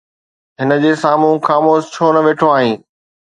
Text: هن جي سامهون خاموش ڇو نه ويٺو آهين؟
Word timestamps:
هن 0.59 0.69
جي 0.85 0.91
سامهون 1.01 1.37
خاموش 1.49 1.83
ڇو 1.93 2.07
نه 2.15 2.21
ويٺو 2.25 2.47
آهين؟ 2.57 2.77